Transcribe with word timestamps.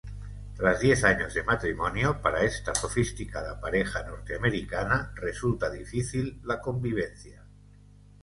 Tras 0.55 0.79
diez 0.79 1.03
años 1.03 1.35
de 1.35 1.43
matrimonio, 1.43 2.23
para 2.23 2.41
esta 2.41 2.73
sofisticada 2.73 3.61
pareja 3.61 4.01
norteamericana 4.01 5.11
resulta 5.15 5.69
difícil 5.69 6.41
la 6.43 6.59
convivencia. 6.59 7.45